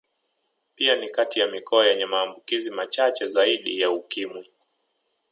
[0.75, 4.49] Pia ni kati ya mikoa yenye maambukizi machache zaidi ya Ukimwi